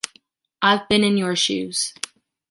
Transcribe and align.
I’ve 0.63 0.87
been 0.89 1.03
in 1.03 1.15
your 1.15 1.35
shoes. 1.35 1.93